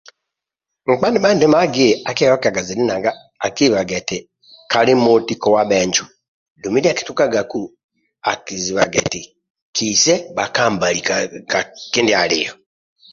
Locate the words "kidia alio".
11.93-12.53